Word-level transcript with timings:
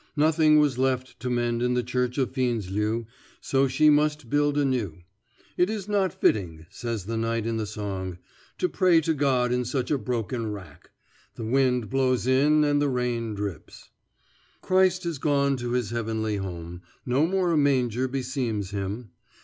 Nothing 0.15 0.57
was 0.57 0.79
left 0.79 1.19
to 1.19 1.29
mend 1.29 1.61
in 1.61 1.75
the 1.75 1.83
church 1.83 2.17
of 2.17 2.31
Fjenneslev, 2.33 3.05
so 3.39 3.67
she 3.67 3.87
must 3.91 4.31
build 4.31 4.57
a 4.57 4.65
new. 4.65 5.03
"It 5.57 5.69
is 5.69 5.87
not 5.87 6.11
fitting," 6.11 6.65
says 6.71 7.05
the 7.05 7.17
knight 7.17 7.45
in 7.45 7.57
the 7.57 7.67
song, 7.67 8.17
"to 8.57 8.67
pray 8.67 8.99
to 9.01 9.13
God 9.13 9.51
in 9.51 9.63
such 9.63 9.91
a 9.91 9.99
broken 9.99 10.51
wrack. 10.51 10.89
The 11.35 11.45
wind 11.45 11.91
blows 11.91 12.25
in 12.25 12.63
and 12.63 12.81
the 12.81 12.89
rain 12.89 13.35
drips": 13.35 13.91
Christ 14.61 15.03
has 15.03 15.19
gone 15.19 15.55
to 15.57 15.73
His 15.73 15.91
heavenly 15.91 16.37
home; 16.37 16.81
No 17.05 17.27
more 17.27 17.51
a 17.51 17.57
manger 17.57 18.07
beseems 18.07 18.71
Him. 18.71 19.11